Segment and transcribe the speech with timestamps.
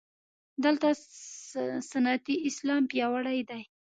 [0.63, 0.87] دلته
[1.91, 3.61] سنتي اسلام پیاوړی دی.